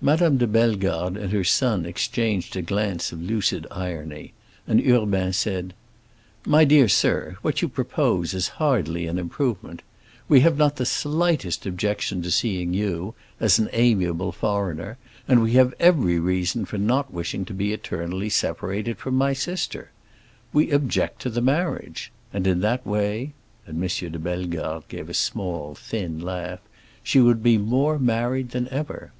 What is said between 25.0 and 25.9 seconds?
a small,